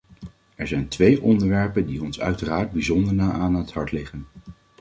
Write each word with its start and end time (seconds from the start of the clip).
Er 0.55 0.67
zijn 0.67 0.87
twee 0.87 1.21
onderwerpen 1.21 1.85
die 1.85 2.01
ons 2.03 2.19
uiteraard 2.19 2.71
bijzonder 2.71 3.13
na 3.13 3.31
aan 3.31 3.55
het 3.55 3.73
hart 3.73 3.91
liggen. 3.91 4.27